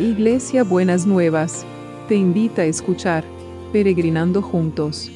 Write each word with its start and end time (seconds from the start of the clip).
Iglesia 0.00 0.64
Buenas 0.64 1.04
Nuevas, 1.04 1.66
te 2.08 2.14
invita 2.14 2.62
a 2.62 2.64
escuchar 2.64 3.22
Peregrinando 3.70 4.40
Juntos. 4.40 5.10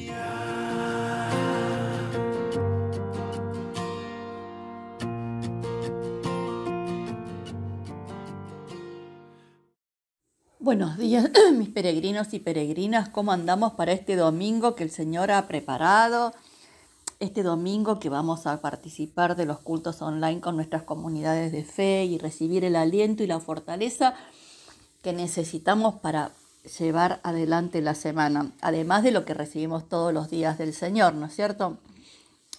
Buenos 10.59 10.99
días, 10.99 11.31
mis 11.57 11.69
peregrinos 11.69 12.35
y 12.35 12.39
peregrinas. 12.39 13.09
¿Cómo 13.09 13.31
andamos 13.31 13.73
para 13.73 13.91
este 13.91 14.15
domingo 14.15 14.75
que 14.75 14.83
el 14.83 14.91
Señor 14.91 15.31
ha 15.31 15.47
preparado? 15.47 16.31
Este 17.19 17.41
domingo 17.41 17.97
que 17.99 18.09
vamos 18.09 18.45
a 18.45 18.61
participar 18.61 19.35
de 19.35 19.45
los 19.45 19.57
cultos 19.61 20.03
online 20.03 20.41
con 20.41 20.55
nuestras 20.55 20.83
comunidades 20.83 21.51
de 21.51 21.63
fe 21.63 22.05
y 22.05 22.19
recibir 22.19 22.63
el 22.63 22.75
aliento 22.75 23.23
y 23.23 23.27
la 23.27 23.39
fortaleza 23.39 24.13
que 25.05 25.13
necesitamos 25.13 25.93
para 25.99 26.31
llevar 26.79 27.19
adelante 27.21 27.79
la 27.79 27.93
semana, 27.93 28.53
además 28.59 29.03
de 29.03 29.11
lo 29.11 29.23
que 29.23 29.35
recibimos 29.35 29.87
todos 29.87 30.11
los 30.11 30.31
días 30.31 30.57
del 30.57 30.73
Señor, 30.73 31.13
¿no 31.13 31.27
es 31.27 31.35
cierto? 31.35 31.77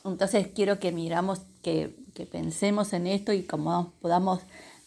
Entonces 0.04 0.46
quiero 0.54 0.78
que 0.78 0.92
miramos, 0.92 1.40
que, 1.60 1.92
pensemos 2.30 2.92
en 2.92 3.08
esto 3.08 3.32
y 3.32 3.42
cómo 3.42 3.94
podamos 4.00 4.42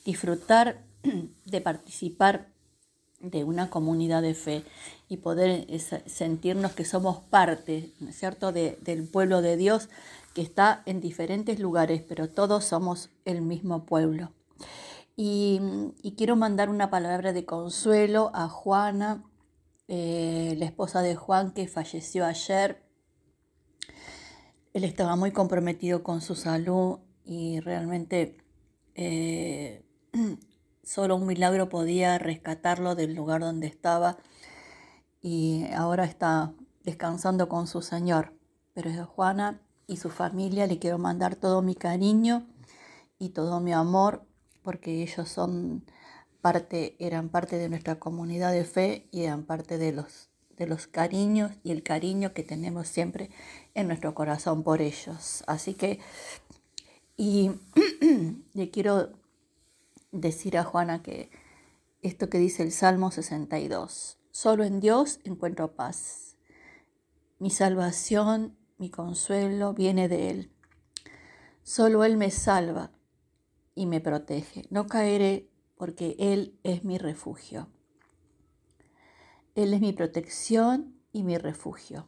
disfrutar 0.05 0.85
de 1.45 1.59
participar 1.59 2.47
de 3.19 3.43
una 3.43 3.69
comunidad 3.69 4.21
de 4.21 4.35
fe 4.35 4.63
y 5.09 5.17
poder 5.17 5.67
sentirnos 6.05 6.71
que 6.71 6.85
somos 6.85 7.19
parte, 7.23 7.91
¿no 7.99 8.11
es 8.11 8.17
cierto?, 8.17 8.53
del 8.53 9.03
pueblo 9.11 9.41
de 9.41 9.57
Dios 9.57 9.89
que 10.33 10.41
está 10.41 10.81
en 10.85 11.01
diferentes 11.01 11.59
lugares, 11.59 12.03
pero 12.07 12.29
todos 12.29 12.63
somos 12.63 13.09
el 13.25 13.41
mismo 13.41 13.83
pueblo. 13.83 14.31
Y, 15.21 15.59
quiero 16.15 16.37
mandar 16.37 16.69
una 16.69 16.89
palabra 16.89 17.33
de 17.33 17.43
consuelo 17.43 18.31
a 18.33 18.47
Juana, 18.47 19.25
eh, 19.89 20.55
la 20.57 20.63
esposa 20.63 21.01
de 21.01 21.17
Juan 21.17 21.51
que 21.51 21.67
falleció 21.67 22.25
ayer. 22.25 22.85
Él 24.71 24.85
estaba 24.85 25.17
muy 25.17 25.33
comprometido 25.33 26.03
con 26.03 26.21
su 26.21 26.35
salud 26.35 26.99
y 27.25 27.59
realmente 27.59 28.37
eh, 28.95 29.83
Solo 30.83 31.17
un 31.17 31.27
milagro 31.27 31.67
podía 31.67 32.17
rescatarlo 32.17 32.95
del 32.95 33.13
lugar 33.13 33.41
donde 33.41 33.67
estaba 33.67 34.19
y 35.21 35.65
ahora 35.75 36.05
está 36.05 36.53
descansando 36.85 37.49
con 37.49 37.67
su 37.67 37.81
Señor. 37.81 38.33
Pero 38.73 38.89
a 38.89 39.03
Juana 39.03 39.61
y 39.85 39.97
su 39.97 40.09
familia 40.11 40.65
le 40.65 40.79
quiero 40.79 40.97
mandar 40.97 41.35
todo 41.35 41.61
mi 41.61 41.75
cariño 41.75 42.47
y 43.17 43.31
todo 43.31 43.59
mi 43.59 43.73
amor 43.73 44.28
porque 44.63 45.01
ellos 45.01 45.29
son 45.29 45.83
parte, 46.41 46.95
eran 46.99 47.29
parte 47.29 47.57
de 47.57 47.69
nuestra 47.69 47.99
comunidad 47.99 48.51
de 48.51 48.63
fe 48.63 49.07
y 49.11 49.23
eran 49.23 49.43
parte 49.43 49.77
de 49.77 49.91
los, 49.91 50.29
de 50.57 50.67
los 50.67 50.87
cariños 50.87 51.51
y 51.63 51.71
el 51.71 51.83
cariño 51.83 52.33
que 52.33 52.43
tenemos 52.43 52.87
siempre 52.87 53.29
en 53.73 53.87
nuestro 53.87 54.13
corazón 54.13 54.63
por 54.63 54.81
ellos. 54.81 55.43
Así 55.47 55.73
que, 55.73 55.99
y 57.17 57.51
le 58.53 58.69
quiero 58.71 59.11
decir 60.11 60.57
a 60.57 60.63
Juana 60.63 61.01
que 61.01 61.29
esto 62.01 62.29
que 62.29 62.39
dice 62.39 62.63
el 62.63 62.71
Salmo 62.71 63.11
62, 63.11 64.17
solo 64.31 64.63
en 64.63 64.79
Dios 64.79 65.19
encuentro 65.23 65.75
paz. 65.75 66.37
Mi 67.39 67.49
salvación, 67.49 68.57
mi 68.77 68.89
consuelo 68.89 69.73
viene 69.73 70.07
de 70.07 70.29
Él. 70.29 70.51
Solo 71.63 72.03
Él 72.03 72.17
me 72.17 72.31
salva 72.31 72.91
y 73.79 73.85
me 73.85 74.01
protege. 74.01 74.65
No 74.71 74.87
caeré 74.87 75.49
porque 75.77 76.17
Él 76.19 76.59
es 76.63 76.83
mi 76.83 76.97
refugio. 76.97 77.69
Él 79.55 79.73
es 79.73 79.79
mi 79.79 79.93
protección 79.93 80.99
y 81.13 81.23
mi 81.23 81.37
refugio. 81.37 82.05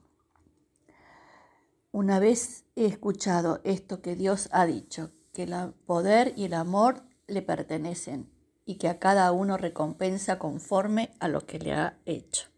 Una 1.94 2.20
vez 2.20 2.66
he 2.76 2.86
escuchado 2.86 3.62
esto 3.64 4.02
que 4.02 4.18
Dios 4.18 4.50
ha 4.52 4.66
dicho, 4.66 5.14
que 5.32 5.44
el 5.44 5.56
poder 5.86 6.34
y 6.36 6.44
el 6.44 6.56
amor 6.56 7.04
le 7.28 7.42
pertenecen 7.42 8.30
y 8.66 8.76
que 8.76 8.90
a 8.90 9.00
cada 9.00 9.32
uno 9.32 9.56
recompensa 9.56 10.40
conforme 10.40 11.14
a 11.22 11.30
lo 11.30 11.46
que 11.46 11.58
le 11.58 11.72
ha 11.72 11.98
hecho. 12.06 12.50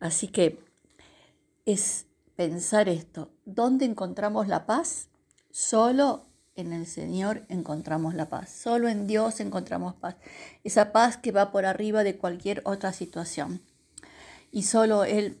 Así 0.00 0.26
que 0.26 0.58
es 1.64 2.08
pensar 2.34 2.88
esto, 2.88 3.30
¿dónde 3.44 3.84
encontramos 3.84 4.48
la 4.48 4.66
paz? 4.66 5.10
Solo 5.52 6.31
en 6.54 6.72
el 6.72 6.86
Señor 6.86 7.44
encontramos 7.48 8.14
la 8.14 8.28
paz, 8.28 8.50
solo 8.50 8.88
en 8.88 9.06
Dios 9.06 9.40
encontramos 9.40 9.94
paz, 9.94 10.16
esa 10.64 10.92
paz 10.92 11.16
que 11.16 11.32
va 11.32 11.52
por 11.52 11.64
arriba 11.64 12.04
de 12.04 12.16
cualquier 12.16 12.62
otra 12.64 12.92
situación. 12.92 13.62
Y 14.50 14.64
solo 14.64 15.04
Él 15.04 15.40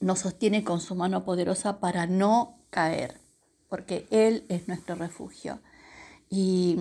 nos 0.00 0.20
sostiene 0.20 0.64
con 0.64 0.80
su 0.80 0.94
mano 0.94 1.24
poderosa 1.24 1.78
para 1.80 2.06
no 2.06 2.58
caer, 2.70 3.20
porque 3.68 4.06
Él 4.10 4.44
es 4.48 4.68
nuestro 4.68 4.96
refugio. 4.96 5.60
Y 6.28 6.76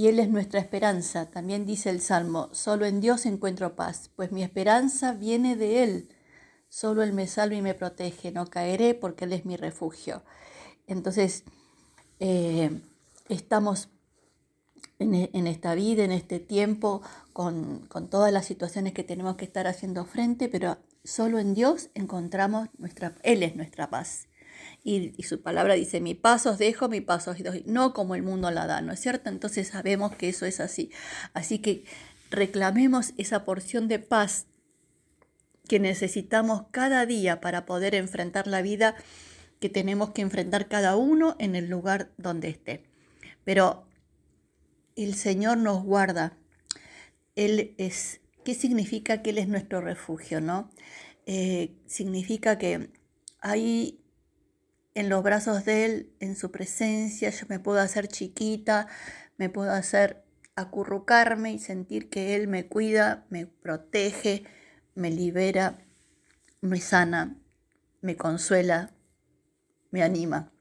y 0.00 0.08
Él 0.08 0.18
es 0.18 0.30
nuestra 0.30 0.60
esperanza. 0.60 1.26
También 1.26 1.66
dice 1.66 1.90
el 1.90 2.00
Salmo, 2.00 2.48
solo 2.52 2.86
en 2.86 3.02
Dios 3.02 3.26
encuentro 3.26 3.76
paz, 3.76 4.10
pues 4.16 4.32
mi 4.32 4.42
esperanza 4.42 5.12
viene 5.12 5.56
de 5.56 5.82
Él. 5.82 6.08
Solo 6.70 7.02
Él 7.02 7.12
me 7.12 7.26
salva 7.26 7.56
y 7.56 7.60
me 7.60 7.74
protege, 7.74 8.32
no 8.32 8.46
caeré 8.46 8.94
porque 8.94 9.26
Él 9.26 9.34
es 9.34 9.44
mi 9.44 9.58
refugio. 9.58 10.22
Entonces, 10.86 11.44
eh, 12.20 12.70
estamos 13.28 13.88
e, 14.98 15.30
en, 15.32 15.46
esta 15.46 15.74
vida, 15.74 16.04
en 16.04 16.12
este 16.12 16.38
tiempo, 16.38 17.02
con, 17.32 17.86
con 17.88 18.08
todas 18.08 18.32
las 18.32 18.46
situaciones 18.46 18.92
que 18.92 19.02
tenemos 19.02 19.36
que 19.36 19.44
estar 19.44 19.66
haciendo 19.66 20.04
frente, 20.04 20.48
pero 20.48 20.78
solo 21.04 21.38
en 21.38 21.54
Dios 21.54 21.90
encontramos 21.94 22.68
nuestra, 22.78 23.14
Él 23.22 23.42
es 23.42 23.56
nuestra 23.56 23.90
paz. 23.90 24.28
Y, 24.82 25.22
su 25.24 25.42
palabra 25.42 25.74
dice, 25.74 26.00
mi 26.00 26.14
paso 26.14 26.50
os 26.50 26.58
dejo, 26.58 26.88
mi 26.88 27.00
paso 27.00 27.32
os 27.32 27.42
doy, 27.42 27.62
no 27.66 27.92
como 27.92 28.14
el 28.14 28.22
mundo 28.22 28.50
la 28.50 28.66
da, 28.66 28.80
¿no 28.80 28.92
es 28.92 29.00
cierto? 29.00 29.28
Entonces 29.28 29.68
sabemos 29.68 30.14
que 30.16 30.28
eso 30.28 30.46
es 30.46 30.60
así. 30.60 30.90
Así 31.34 31.58
que 31.58 31.84
reclamemos 32.30 33.12
esa 33.18 33.44
porción 33.44 33.88
de 33.88 33.98
paz 33.98 34.46
que 35.68 35.80
necesitamos 35.80 36.62
cada 36.70 37.04
día 37.06 37.40
para 37.40 37.66
poder 37.66 37.94
enfrentar 37.94 38.46
la 38.46 38.62
vida 38.62 38.96
que 39.60 39.68
tenemos 39.68 40.10
que 40.10 40.22
enfrentar 40.22 40.68
cada 40.68 40.96
uno 40.96 41.36
en 41.38 41.54
el 41.54 41.68
lugar 41.68 42.10
donde 42.16 42.48
esté. 42.48 42.84
Pero 43.44 43.86
el 44.96 45.14
Señor 45.14 45.58
nos 45.58 45.84
guarda. 45.84 46.36
Él 47.36 47.74
es, 47.78 48.20
¿qué 48.44 48.54
significa 48.54 49.22
que 49.22 49.30
Él 49.30 49.38
es 49.38 49.48
nuestro 49.48 49.80
refugio? 49.80 50.40
¿no? 50.40 50.70
Eh, 51.26 51.76
significa 51.86 52.58
que 52.58 52.90
hay 53.40 54.00
en 54.94 55.08
los 55.08 55.22
brazos 55.22 55.64
de 55.64 55.84
Él, 55.84 56.12
en 56.20 56.36
su 56.36 56.50
presencia, 56.50 57.30
yo 57.30 57.46
me 57.48 57.60
puedo 57.60 57.80
hacer 57.80 58.08
chiquita, 58.08 58.88
me 59.36 59.48
puedo 59.48 59.72
hacer 59.72 60.24
acurrucarme 60.56 61.52
y 61.52 61.58
sentir 61.58 62.08
que 62.08 62.34
Él 62.34 62.48
me 62.48 62.66
cuida, 62.66 63.26
me 63.30 63.46
protege, 63.46 64.44
me 64.94 65.10
libera, 65.10 65.78
me 66.60 66.80
sana, 66.80 67.36
me 68.00 68.16
consuela, 68.16 68.92
me 69.90 70.02
anima, 70.02 70.52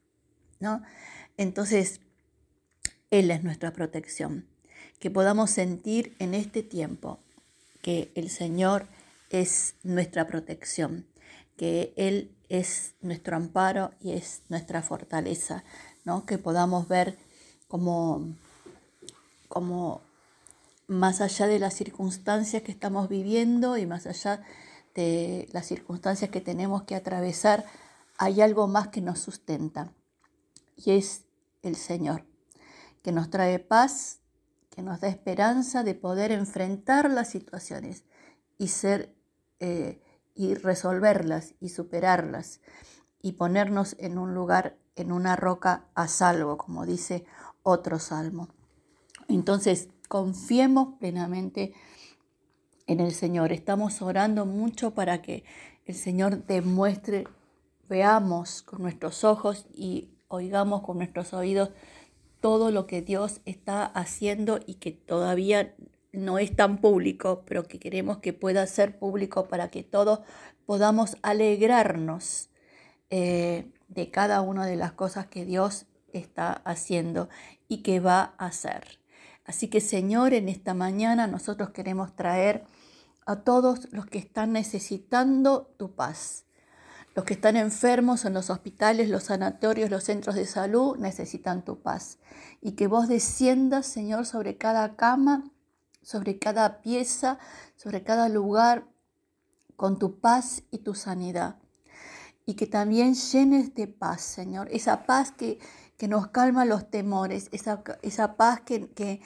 ¿no? 0.59 0.81
Entonces, 1.37 2.01
Él 3.11 3.31
es 3.31 3.43
nuestra 3.43 3.71
protección. 3.71 4.47
Que 4.99 5.09
podamos 5.09 5.51
sentir 5.51 6.15
en 6.19 6.33
este 6.33 6.61
tiempo 6.61 7.19
que 7.81 8.11
el 8.15 8.29
Señor 8.29 8.87
es 9.29 9.75
nuestra 9.83 10.27
protección, 10.27 11.05
que 11.55 11.93
Él 11.95 12.35
es 12.49 12.95
nuestro 13.01 13.37
amparo 13.37 13.91
y 14.01 14.11
es 14.13 14.41
nuestra 14.49 14.81
fortaleza, 14.81 15.63
¿no? 16.03 16.25
que 16.25 16.37
podamos 16.37 16.87
ver 16.87 17.17
como, 17.67 18.35
como 19.47 20.01
más 20.87 21.21
allá 21.21 21.47
de 21.47 21.59
las 21.59 21.75
circunstancias 21.75 22.63
que 22.63 22.71
estamos 22.71 23.07
viviendo 23.07 23.77
y 23.77 23.85
más 23.85 24.07
allá 24.07 24.41
de 24.95 25.47
las 25.51 25.67
circunstancias 25.67 26.31
que 26.31 26.41
tenemos 26.41 26.83
que 26.83 26.95
atravesar, 26.95 27.65
hay 28.19 28.41
algo 28.41 28.67
más 28.67 28.89
que 28.89 29.01
nos 29.01 29.19
sustenta 29.19 29.93
y 30.75 30.91
es 30.91 31.25
el 31.63 31.75
Señor, 31.75 32.25
que 33.01 33.13
nos 33.13 33.29
trae 33.29 33.59
paz, 33.59 34.19
que 34.69 34.81
nos 34.81 34.99
da 34.99 35.07
esperanza 35.07 35.83
de 35.83 35.95
poder 35.95 36.31
enfrentar 36.31 37.09
las 37.09 37.29
situaciones 37.29 38.03
y 38.57 38.67
ser 38.67 39.15
eh, 39.59 40.01
y 40.35 40.53
resolverlas 40.53 41.55
y 41.61 41.69
superarlas 41.69 42.59
y 43.21 43.33
ponernos 43.33 43.95
en 43.99 44.17
un 44.17 44.33
lugar, 44.33 44.77
en 44.95 45.11
una 45.11 45.35
roca 45.35 45.85
a 45.95 46.07
salvo, 46.07 46.57
como 46.57 46.85
dice 46.85 47.25
otro 47.63 47.99
salmo. 47.99 48.49
Entonces, 49.29 49.89
confiemos 50.07 50.97
plenamente 50.99 51.73
en 52.85 52.99
el 52.99 53.13
Señor. 53.13 53.53
Estamos 53.53 54.01
orando 54.01 54.45
mucho 54.45 54.93
para 54.93 55.21
que 55.21 55.43
el 55.85 55.95
Señor 55.95 56.45
demuestre, 56.45 57.27
veamos 57.89 58.61
con 58.61 58.81
nuestros 58.81 59.23
ojos 59.23 59.65
y 59.73 60.11
oigamos 60.29 60.83
con 60.83 60.97
nuestros 60.97 61.33
oídos 61.33 61.71
todo 62.39 62.71
lo 62.71 62.87
que 62.87 63.01
Dios 63.01 63.41
está 63.45 63.85
haciendo 63.85 64.59
y 64.65 64.75
que 64.75 64.91
todavía 64.91 65.75
no 66.11 66.39
es 66.39 66.55
tan 66.55 66.79
público, 66.79 67.43
pero 67.45 67.63
que 67.63 67.79
queremos 67.79 68.19
que 68.19 68.33
pueda 68.33 68.65
ser 68.65 68.97
público 68.97 69.47
para 69.47 69.69
que 69.69 69.83
todos 69.83 70.21
podamos 70.65 71.17
alegrarnos 71.21 72.49
eh, 73.09 73.71
de 73.87 74.11
cada 74.11 74.41
una 74.41 74.65
de 74.65 74.75
las 74.75 74.93
cosas 74.93 75.27
que 75.27 75.45
Dios 75.45 75.87
está 76.13 76.53
haciendo 76.65 77.29
y 77.67 77.83
que 77.83 77.99
va 77.99 78.33
a 78.37 78.47
hacer. 78.47 78.99
Así 79.45 79.67
que 79.67 79.81
Señor, 79.81 80.33
en 80.33 80.47
esta 80.47 80.73
mañana 80.73 81.27
nosotros 81.27 81.71
queremos 81.71 82.15
traer 82.15 82.65
a 83.25 83.37
todos 83.37 83.91
los 83.91 84.05
que 84.05 84.19
están 84.19 84.53
necesitando 84.53 85.73
tu 85.77 85.95
paz. 85.95 86.45
Los 87.19 87.25
que 87.25 87.33
están 87.33 87.57
enfermos 87.57 88.23
en 88.23 88.33
los 88.33 88.49
hospitales, 88.49 89.09
los 89.09 89.23
sanatorios, 89.23 89.89
los 89.89 90.05
centros 90.05 90.35
de 90.35 90.45
salud 90.45 90.95
necesitan 90.95 91.65
tu 91.65 91.81
paz. 91.81 92.17
Y 92.61 92.77
que 92.77 92.87
vos 92.87 93.09
desciendas, 93.09 93.87
Señor, 93.87 94.25
sobre 94.25 94.55
cada 94.55 94.95
cama, 94.95 95.51
sobre 96.01 96.39
cada 96.39 96.81
pieza, 96.81 97.37
sobre 97.75 98.05
cada 98.05 98.29
lugar, 98.29 98.87
con 99.75 99.99
tu 99.99 100.21
paz 100.21 100.63
y 100.71 100.77
tu 100.77 100.95
sanidad. 100.95 101.57
Y 102.45 102.53
que 102.53 102.67
también 102.67 103.15
llenes 103.15 103.75
de 103.75 103.87
paz, 103.89 104.21
Señor, 104.21 104.69
esa 104.71 105.05
paz 105.05 105.33
que, 105.33 105.59
que 105.97 106.07
nos 106.07 106.27
calma 106.27 106.63
los 106.63 106.89
temores, 106.89 107.49
esa, 107.51 107.83
esa 108.01 108.37
paz 108.37 108.61
que, 108.61 108.91
que, 108.91 109.19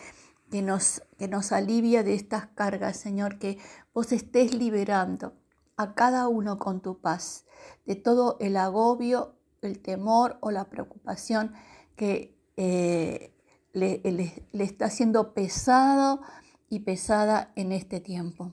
que, 0.49 0.63
nos, 0.63 1.03
que 1.19 1.27
nos 1.27 1.51
alivia 1.51 2.01
de 2.01 2.15
estas 2.15 2.47
cargas, 2.47 2.97
Señor, 2.97 3.37
que 3.37 3.59
vos 3.93 4.11
estés 4.11 4.55
liberando 4.55 5.42
a 5.77 5.93
cada 5.95 6.27
uno 6.27 6.59
con 6.59 6.81
tu 6.81 6.99
paz, 6.99 7.45
de 7.85 7.95
todo 7.95 8.37
el 8.39 8.57
agobio, 8.57 9.35
el 9.61 9.79
temor 9.79 10.37
o 10.41 10.51
la 10.51 10.65
preocupación 10.65 11.53
que 11.95 12.37
eh, 12.57 13.33
le, 13.71 14.01
le, 14.03 14.63
está 14.63 14.85
haciendo 14.85 15.33
pesado 15.33 16.21
y 16.69 16.79
pesada 16.79 17.51
en 17.55 17.71
este 17.71 17.99
tiempo. 17.99 18.51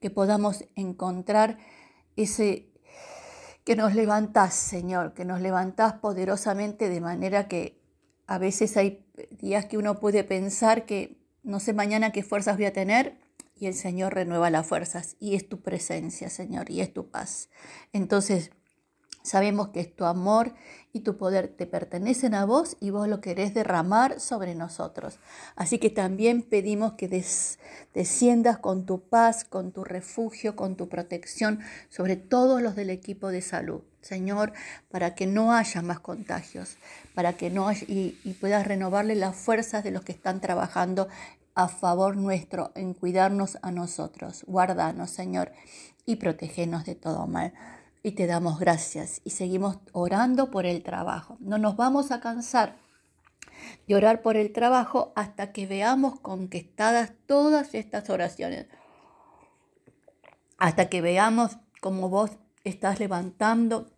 Que 0.00 0.10
podamos 0.10 0.64
encontrar 0.74 1.58
ese 2.16 2.72
que 3.64 3.76
nos 3.76 3.94
levantás, 3.94 4.54
Señor, 4.54 5.12
que 5.12 5.26
nos 5.26 5.40
levantás 5.42 5.94
poderosamente 5.94 6.88
de 6.88 7.00
manera 7.00 7.48
que 7.48 7.78
a 8.26 8.38
veces 8.38 8.76
hay 8.76 9.06
días 9.30 9.66
que 9.66 9.76
uno 9.76 10.00
puede 10.00 10.24
pensar 10.24 10.86
que 10.86 11.18
no 11.42 11.60
sé 11.60 11.74
mañana 11.74 12.10
qué 12.10 12.22
fuerzas 12.22 12.56
voy 12.56 12.66
a 12.66 12.72
tener 12.72 13.18
y 13.58 13.66
el 13.66 13.74
Señor 13.74 14.14
renueva 14.14 14.50
las 14.50 14.66
fuerzas 14.66 15.16
y 15.20 15.34
es 15.34 15.48
tu 15.48 15.60
presencia, 15.60 16.30
Señor, 16.30 16.70
y 16.70 16.80
es 16.80 16.92
tu 16.92 17.10
paz. 17.10 17.48
Entonces, 17.92 18.50
sabemos 19.22 19.68
que 19.68 19.80
es 19.80 19.94
tu 19.94 20.04
amor 20.04 20.54
y 20.92 21.00
tu 21.00 21.16
poder 21.16 21.48
te 21.48 21.66
pertenecen 21.66 22.34
a 22.34 22.44
vos 22.44 22.76
y 22.80 22.90
vos 22.90 23.08
lo 23.08 23.20
querés 23.20 23.54
derramar 23.54 24.20
sobre 24.20 24.54
nosotros. 24.54 25.18
Así 25.54 25.78
que 25.78 25.90
también 25.90 26.42
pedimos 26.42 26.94
que 26.94 27.08
desciendas 27.94 28.58
con 28.58 28.86
tu 28.86 29.00
paz, 29.02 29.44
con 29.44 29.72
tu 29.72 29.84
refugio, 29.84 30.56
con 30.56 30.76
tu 30.76 30.88
protección 30.88 31.60
sobre 31.90 32.16
todos 32.16 32.62
los 32.62 32.74
del 32.74 32.90
equipo 32.90 33.28
de 33.28 33.42
salud. 33.42 33.82
Señor, 34.00 34.52
para 34.90 35.14
que 35.14 35.26
no 35.26 35.52
haya 35.52 35.82
más 35.82 36.00
contagios, 36.00 36.78
para 37.14 37.34
que 37.34 37.50
no 37.50 37.70
y, 37.72 38.18
y 38.24 38.32
puedas 38.34 38.66
renovarle 38.66 39.14
las 39.16 39.36
fuerzas 39.36 39.84
de 39.84 39.90
los 39.90 40.02
que 40.02 40.12
están 40.12 40.40
trabajando 40.40 41.08
a 41.58 41.66
favor 41.66 42.16
nuestro 42.16 42.70
en 42.76 42.94
cuidarnos 42.94 43.58
a 43.62 43.72
nosotros. 43.72 44.44
Guárdanos, 44.46 45.10
Señor, 45.10 45.50
y 46.06 46.14
protégenos 46.14 46.84
de 46.84 46.94
todo 46.94 47.26
mal. 47.26 47.52
Y 48.04 48.12
te 48.12 48.28
damos 48.28 48.60
gracias 48.60 49.20
y 49.24 49.30
seguimos 49.30 49.80
orando 49.90 50.52
por 50.52 50.66
el 50.66 50.84
trabajo. 50.84 51.36
No 51.40 51.58
nos 51.58 51.74
vamos 51.74 52.12
a 52.12 52.20
cansar 52.20 52.76
de 53.88 53.96
orar 53.96 54.22
por 54.22 54.36
el 54.36 54.52
trabajo 54.52 55.12
hasta 55.16 55.50
que 55.50 55.66
veamos 55.66 56.20
conquistadas 56.20 57.14
todas 57.26 57.74
estas 57.74 58.08
oraciones. 58.08 58.66
Hasta 60.58 60.88
que 60.88 61.00
veamos 61.00 61.58
cómo 61.80 62.08
vos 62.08 62.30
estás 62.62 63.00
levantando 63.00 63.90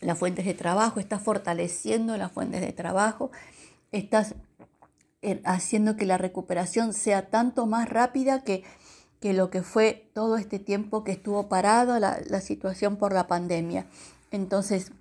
las 0.00 0.18
fuentes 0.18 0.46
de 0.46 0.54
trabajo, 0.54 0.98
estás 0.98 1.22
fortaleciendo 1.22 2.16
las 2.16 2.32
fuentes 2.32 2.60
de 2.60 2.72
trabajo, 2.72 3.30
estás 3.92 4.34
haciendo 5.44 5.96
que 5.96 6.06
la 6.06 6.18
recuperación 6.18 6.92
sea 6.92 7.30
tanto 7.30 7.66
más 7.66 7.88
rápida 7.88 8.42
que, 8.42 8.64
que 9.20 9.32
lo 9.32 9.50
que 9.50 9.62
fue 9.62 10.10
todo 10.14 10.36
este 10.36 10.58
tiempo 10.58 11.04
que 11.04 11.12
estuvo 11.12 11.48
parado 11.48 11.98
la, 11.98 12.20
la 12.26 12.40
situación 12.40 12.96
por 12.96 13.12
la 13.12 13.26
pandemia. 13.26 13.86
Entonces, 14.30 14.92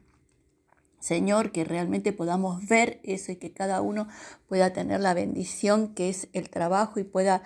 Señor, 0.99 1.51
que 1.51 1.65
realmente 1.65 2.13
podamos 2.13 2.65
ver 2.65 3.01
eso 3.03 3.33
y 3.33 3.35
que 3.35 3.51
cada 3.51 3.81
uno 3.81 4.07
pueda 4.47 4.71
tener 4.71 5.01
la 5.01 5.13
bendición 5.13 5.93
que 5.93 6.07
es 6.07 6.29
el 6.31 6.49
trabajo 6.49 6.97
y 6.97 7.03
pueda 7.03 7.43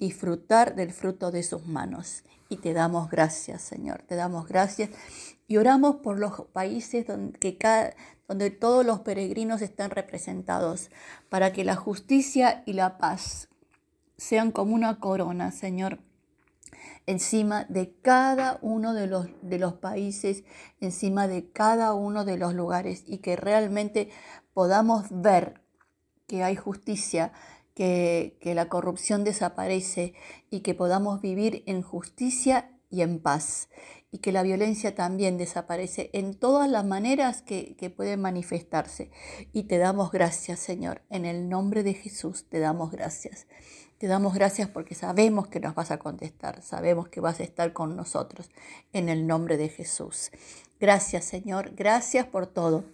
disfrutar 0.00 0.74
del 0.74 0.92
fruto 0.92 1.30
de 1.30 1.44
sus 1.44 1.66
manos. 1.66 2.24
Y 2.48 2.56
te 2.56 2.72
damos 2.72 3.10
gracias, 3.10 3.62
Señor, 3.62 4.02
te 4.02 4.16
damos 4.16 4.48
gracias. 4.48 4.90
Y 5.46 5.58
oramos 5.58 5.96
por 5.96 6.18
los 6.18 6.46
países 6.52 7.06
donde, 7.06 8.50
todos 8.50 8.84
los 8.84 9.00
peregrinos 9.00 9.62
están 9.62 9.90
representados, 9.90 10.90
para 11.28 11.52
que 11.52 11.64
la 11.64 11.76
justicia 11.76 12.64
y 12.66 12.72
la 12.72 12.98
paz 12.98 13.48
sean 14.16 14.50
como 14.50 14.74
una 14.74 14.98
corona, 14.98 15.52
Señor, 15.52 16.00
encima 17.06 17.64
de 17.64 17.94
cada 18.02 18.58
uno 18.62 18.94
de 18.94 19.06
los, 19.06 19.28
de 19.42 19.58
los 19.58 19.74
países, 19.74 20.44
encima 20.80 21.28
de 21.28 21.50
cada 21.50 21.94
uno 21.94 22.24
de 22.24 22.36
los 22.36 22.54
lugares, 22.54 23.04
y 23.06 23.18
que 23.18 23.36
realmente 23.36 24.10
podamos 24.54 25.06
ver 25.10 25.60
que 26.26 26.44
hay 26.44 26.54
justicia, 26.54 27.32
que, 27.74 28.38
que 28.40 28.54
la 28.54 28.68
corrupción 28.68 29.24
desaparece 29.24 30.14
y 30.50 30.60
que 30.60 30.74
podamos 30.74 31.20
vivir 31.20 31.62
en 31.66 31.82
justicia 31.82 32.72
y 32.90 33.02
en 33.02 33.20
paz 33.20 33.68
y 34.12 34.18
que 34.18 34.32
la 34.32 34.42
violencia 34.42 34.94
también 34.94 35.38
desaparece 35.38 36.10
en 36.12 36.34
todas 36.34 36.68
las 36.68 36.84
maneras 36.84 37.42
que, 37.42 37.76
que 37.76 37.90
pueden 37.90 38.20
manifestarse. 38.20 39.10
Y 39.52 39.64
te 39.64 39.78
damos 39.78 40.10
gracias, 40.10 40.58
Señor. 40.58 41.02
En 41.10 41.24
el 41.24 41.48
nombre 41.48 41.82
de 41.82 41.94
Jesús 41.94 42.46
te 42.48 42.58
damos 42.58 42.90
gracias. 42.90 43.46
Te 43.98 44.06
damos 44.06 44.34
gracias 44.34 44.68
porque 44.68 44.94
sabemos 44.94 45.48
que 45.48 45.60
nos 45.60 45.74
vas 45.74 45.90
a 45.90 45.98
contestar, 45.98 46.62
sabemos 46.62 47.08
que 47.08 47.20
vas 47.20 47.38
a 47.38 47.42
estar 47.42 47.72
con 47.74 47.96
nosotros 47.96 48.50
en 48.92 49.10
el 49.10 49.26
nombre 49.26 49.58
de 49.58 49.68
Jesús. 49.68 50.30
Gracias, 50.80 51.26
Señor. 51.26 51.74
Gracias 51.76 52.26
por 52.26 52.46
todo. 52.46 52.86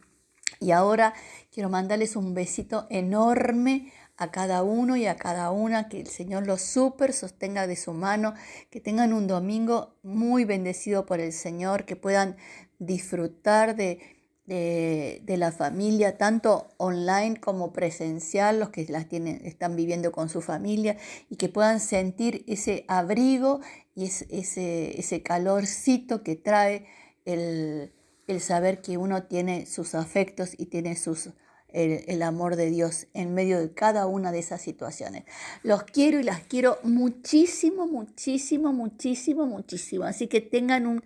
Y 0.58 0.72
ahora 0.72 1.14
quiero 1.52 1.68
mandarles 1.68 2.16
un 2.16 2.34
besito 2.34 2.86
enorme 2.90 3.92
a 4.16 4.30
cada 4.30 4.62
uno 4.62 4.96
y 4.96 5.06
a 5.06 5.16
cada 5.16 5.50
una, 5.50 5.88
que 5.88 6.00
el 6.00 6.06
Señor 6.06 6.46
los 6.46 6.62
super 6.62 7.12
sostenga 7.12 7.66
de 7.66 7.76
su 7.76 7.92
mano, 7.92 8.34
que 8.70 8.80
tengan 8.80 9.12
un 9.12 9.26
domingo 9.26 9.96
muy 10.02 10.44
bendecido 10.44 11.06
por 11.06 11.20
el 11.20 11.32
Señor, 11.32 11.84
que 11.84 11.96
puedan 11.96 12.36
disfrutar 12.78 13.76
de, 13.76 14.00
de, 14.46 15.36
la 15.36 15.52
familia, 15.52 16.16
tanto 16.16 16.68
online 16.78 17.38
como 17.40 17.72
presencial, 17.72 18.60
los 18.60 18.70
que 18.70 18.86
las 18.88 19.08
tienen, 19.08 19.44
están 19.44 19.76
viviendo 19.76 20.12
con 20.12 20.28
su 20.28 20.40
familia, 20.40 20.96
y 21.28 21.36
que 21.36 21.48
puedan 21.48 21.80
sentir 21.80 22.44
ese 22.46 22.84
abrigo 22.88 23.60
y 23.94 24.04
ese, 24.04 24.98
ese 24.98 25.22
calorcito 25.22 26.22
que 26.22 26.36
trae 26.36 26.86
el, 27.24 27.92
el 28.26 28.40
saber 28.40 28.80
que 28.80 28.96
uno 28.96 29.24
tiene 29.24 29.66
sus 29.66 29.94
afectos 29.94 30.54
y 30.56 30.66
tiene 30.66 30.96
sus 30.96 31.30
el, 31.72 32.22
amor 32.22 32.56
de 32.56 32.70
Dios 32.70 33.06
en 33.12 33.34
medio 33.34 33.60
de 33.60 33.72
cada 33.72 34.06
una 34.06 34.32
de 34.32 34.38
esas 34.38 34.60
situaciones. 34.60 35.24
Los 35.62 35.82
quiero 35.84 36.18
y 36.18 36.22
las 36.22 36.40
quiero 36.40 36.78
muchísimo, 36.82 37.86
muchísimo, 37.86 38.72
muchísimo, 38.72 39.46
muchísimo. 39.46 40.04
Así 40.04 40.26
que 40.26 40.40
tengan 40.40 40.86
un 40.86 41.02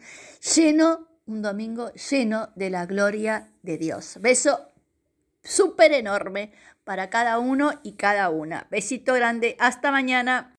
lleno, 0.55 1.09
un 1.26 1.43
domingo 1.43 1.93
lleno 1.93 2.50
de 2.55 2.71
la 2.71 2.87
gloria 2.87 3.50
de 3.62 3.79
Dios. 3.79 4.19
Beso 4.21 4.69
súper 5.43 5.93
enorme 5.93 6.52
para 6.85 7.11
cada 7.11 7.38
uno 7.38 7.73
y 7.83 7.93
cada 7.93 8.31
una. 8.31 8.67
Besito 8.71 9.14
grande. 9.14 9.57
Hasta 9.59 9.90
mañana. 9.90 10.49